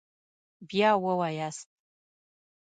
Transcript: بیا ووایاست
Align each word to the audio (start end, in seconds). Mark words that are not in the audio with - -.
بیا 0.69 0.91
ووایاست 1.03 1.69